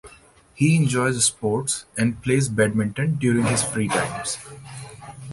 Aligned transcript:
He 0.55 0.75
enjoys 0.77 1.23
sports 1.23 1.85
and 1.95 2.19
plays 2.23 2.49
badminton 2.49 3.17
during 3.19 3.45
his 3.45 3.61
free 3.61 3.87
times. 3.87 4.39